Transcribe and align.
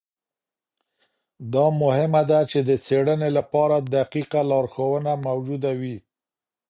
دا 1.53 1.65
مهمه 1.81 2.21
ده 2.29 2.39
چي 2.51 2.59
د 2.69 2.71
څېړنې 2.85 3.29
لپاره 3.37 3.75
دقیقه 3.95 4.41
لارښوونه 4.51 5.11
موجوده 5.27 5.71
وي. 5.79 5.97